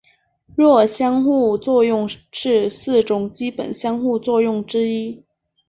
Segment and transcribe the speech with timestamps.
[0.55, 5.23] 弱相互作用是四种基本相互作用之一。